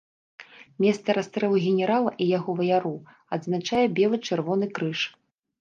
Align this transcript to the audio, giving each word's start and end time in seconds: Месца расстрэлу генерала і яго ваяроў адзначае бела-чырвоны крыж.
Месца 0.85 1.15
расстрэлу 1.17 1.57
генерала 1.67 2.09
і 2.25 2.29
яго 2.37 2.57
ваяроў 2.63 2.97
адзначае 3.39 3.85
бела-чырвоны 4.01 4.65
крыж. 4.81 4.99